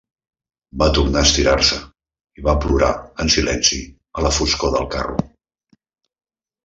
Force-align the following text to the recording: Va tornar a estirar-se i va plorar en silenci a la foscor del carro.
Va 0.83 0.87
tornar 0.97 1.21
a 1.21 1.27
estirar-se 1.27 1.77
i 2.41 2.45
va 2.47 2.57
plorar 2.63 2.89
en 3.25 3.31
silenci 3.35 3.83
a 4.19 4.25
la 4.29 4.35
foscor 4.39 4.75
del 4.79 4.89
carro. 4.97 5.21